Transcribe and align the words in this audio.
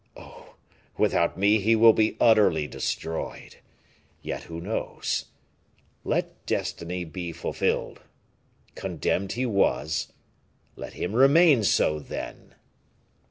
Oh! 0.17 0.55
without 0.97 1.37
me 1.37 1.59
he 1.59 1.75
will 1.75 1.93
be 1.93 2.17
utterly 2.19 2.65
destroyed. 2.65 3.57
Yet 4.23 4.45
who 4.45 4.59
knows 4.59 5.25
let 6.03 6.43
destiny 6.47 7.03
be 7.05 7.31
fulfilled 7.31 8.01
condemned 8.73 9.33
he 9.33 9.45
was, 9.45 10.11
let 10.75 10.93
him 10.93 11.13
remain 11.15 11.63
so 11.63 11.99
then! 11.99 12.55